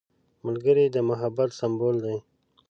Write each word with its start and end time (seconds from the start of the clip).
ملګری 0.45 0.85
د 0.91 0.97
محبت 1.09 1.49
سمبول 1.59 1.95
دی 2.05 2.17